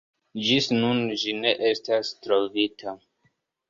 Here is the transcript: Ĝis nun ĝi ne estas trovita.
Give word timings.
Ĝis 0.47 0.69
nun 0.77 1.03
ĝi 1.25 1.37
ne 1.43 1.53
estas 1.75 2.13
trovita. 2.25 3.01